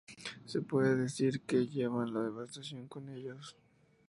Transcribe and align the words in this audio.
Se 0.47 0.63
puede 0.63 0.95
decir 0.95 1.41
que 1.41 1.67
llevan 1.67 2.11
la 2.15 2.21
devastación 2.23 2.87
con 2.87 3.07
ellos. 3.09 3.55